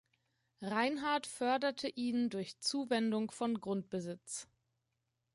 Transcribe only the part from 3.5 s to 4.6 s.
Grundbesitz.